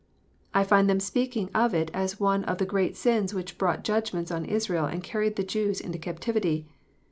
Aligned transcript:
I 0.51 0.63
find 0.63 0.89
them 0.89 0.99
speak 0.99 1.37
ing 1.37 1.51
of 1.53 1.75
it 1.75 1.91
as 1.93 2.19
one 2.19 2.43
of 2.45 2.57
the 2.57 2.65
great 2.65 2.97
sins 2.97 3.35
which 3.35 3.59
brought 3.59 3.83
judgments 3.83 4.31
on 4.31 4.45
Israel 4.45 4.85
and 4.87 5.03
carried 5.03 5.35
the 5.35 5.43
Jews 5.43 5.79
into 5.79 5.99
captivity. 5.99 6.65